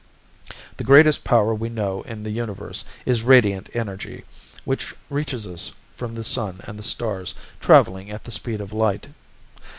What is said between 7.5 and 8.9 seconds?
traveling at the speed of